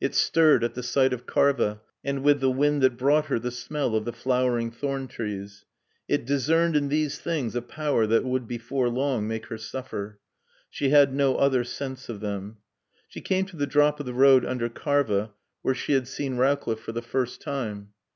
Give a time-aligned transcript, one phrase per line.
[0.00, 3.52] It stirred at the sight of Karva and with the wind that brought her the
[3.52, 5.66] smell of the flowering thorn trees.
[6.08, 10.18] It discerned in these things a power that would before long make her suffer.
[10.68, 12.56] She had no other sense of them.
[13.06, 15.30] She came to the drop of the road under Karva
[15.62, 17.90] where she had seen Rowcliffe for the first time.